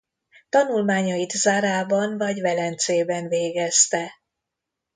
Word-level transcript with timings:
Tanulmányait 0.49 1.31
Zárában 1.31 2.17
vagy 2.17 2.41
Velencében 2.41 3.27
végezte. 3.27 4.11